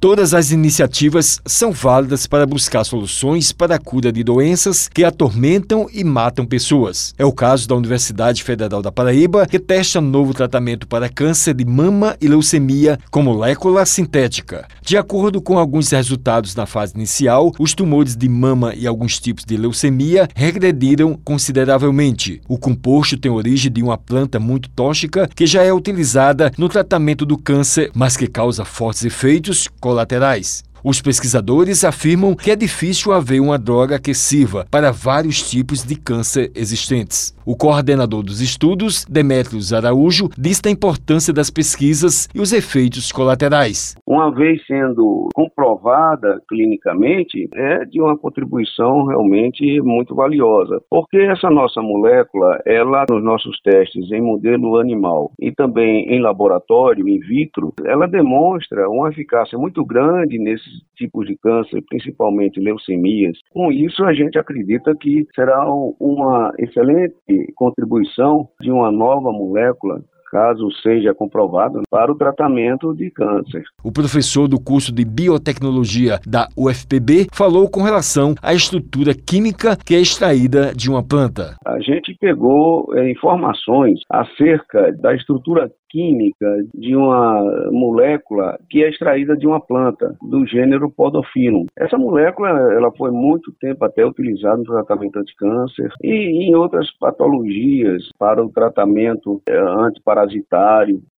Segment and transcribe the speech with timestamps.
[0.00, 5.88] Todas as iniciativas são válidas para buscar soluções para a cura de doenças que atormentam
[5.92, 7.12] e matam pessoas.
[7.18, 11.64] É o caso da Universidade Federal da Paraíba, que testa novo tratamento para câncer de
[11.64, 14.68] mama e leucemia com molécula sintética.
[14.82, 19.44] De acordo com alguns resultados na fase inicial, os tumores de mama e alguns tipos
[19.44, 22.40] de leucemia regrediram consideravelmente.
[22.48, 27.26] O composto tem origem de uma planta muito tóxica que já é utilizada no tratamento
[27.26, 30.64] do câncer, mas que causa fortes efeitos colaterais.
[30.84, 35.96] Os pesquisadores afirmam que é difícil haver uma droga que sirva para vários tipos de
[35.96, 37.36] câncer existentes.
[37.44, 43.96] O coordenador dos estudos, Demetrios Araújo, diz da importância das pesquisas e os efeitos colaterais.
[44.06, 51.80] Uma vez sendo comprovada clinicamente, é de uma contribuição realmente muito valiosa, porque essa nossa
[51.80, 58.06] molécula, ela nos nossos testes em modelo animal e também em laboratório, in vitro, ela
[58.06, 63.38] demonstra uma eficácia muito grande nesses tipos de câncer, principalmente leucemias.
[63.50, 65.64] Com isso, a gente acredita que será
[66.00, 67.14] uma excelente
[67.54, 73.64] contribuição de uma nova molécula caso seja comprovado, para o tratamento de câncer.
[73.82, 79.94] O professor do curso de biotecnologia da UFPB falou com relação à estrutura química que
[79.94, 81.56] é extraída de uma planta.
[81.66, 89.36] A gente pegou é, informações acerca da estrutura química de uma molécula que é extraída
[89.36, 91.66] de uma planta do gênero Podophyllum.
[91.78, 98.08] Essa molécula ela foi muito tempo até utilizada no tratamento anticâncer e em outras patologias
[98.18, 100.17] para o tratamento é, antiparasitário.